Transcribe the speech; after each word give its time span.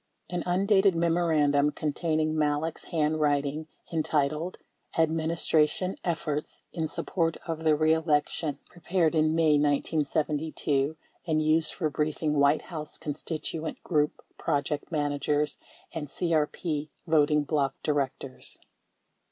An 0.31 0.41
undated 0.47 0.95
memorandum 0.95 1.69
containing 1.73 2.35
Malek's 2.35 2.85
handwriting 2.85 3.67
en 3.91 4.01
titled 4.01 4.57
"Administration 4.97 5.95
Efforts 6.03 6.61
In 6.73 6.87
Support 6.87 7.37
Of 7.45 7.63
The 7.63 7.77
Be 7.77 7.91
election" 7.93 8.57
pre 8.67 8.81
pared 8.81 9.13
in 9.13 9.35
May 9.35 9.59
1972, 9.59 10.97
and 11.27 11.43
used 11.45 11.75
for 11.75 11.91
briefing 11.91 12.33
White 12.39 12.63
House 12.73 12.97
constituent 12.97 13.83
group 13.83 14.23
project 14.39 14.91
managers 14.91 15.59
and 15.93 16.09
CEP 16.09 16.89
voting 17.05 17.43
bloc 17.43 17.75
directors. 17.83 18.57